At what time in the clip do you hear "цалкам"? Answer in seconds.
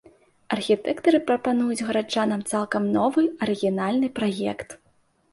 2.51-2.87